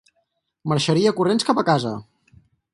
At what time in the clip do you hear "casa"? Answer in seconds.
1.71-1.95